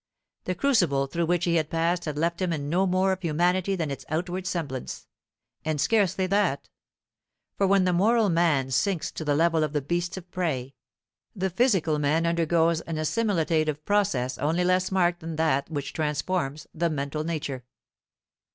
[0.45, 3.75] The crucible through which he had passed had left in him no more of humanity
[3.75, 5.05] than its outward semblance,
[5.63, 6.69] and scarcely that;
[7.55, 10.73] for when the moral man sinks to the level of the beasts of prey,
[11.35, 16.89] the physical man undergoes an assimilative process only less marked than that which transforms the
[16.89, 17.63] mental nature.